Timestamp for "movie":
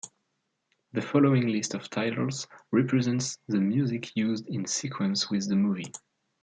5.55-5.91